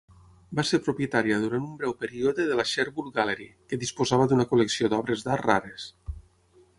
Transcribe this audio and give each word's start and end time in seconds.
Va 0.59 0.63
ser 0.67 0.77
propietària 0.85 1.37
durant 1.43 1.67
un 1.67 1.75
breu 1.81 1.93
període 1.99 2.47
de 2.51 2.57
la 2.61 2.65
Sherwood 2.71 3.11
Gallery, 3.19 3.47
que 3.73 3.81
disposava 3.85 4.27
d'una 4.33 4.49
col·lecció 4.55 4.93
d'obres 4.95 5.25
d'art 5.29 5.49
rares. 5.51 5.87